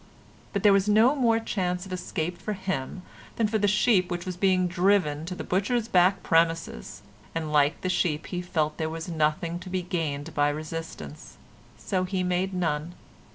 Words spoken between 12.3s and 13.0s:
none.